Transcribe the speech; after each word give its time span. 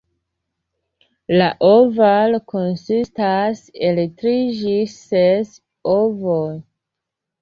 La 1.41 1.49
ovaro 1.67 2.39
konsistas 2.53 3.61
el 3.91 4.01
tri 4.23 4.35
ĝis 4.63 4.97
ses 5.11 5.53
ovoj. 5.99 6.45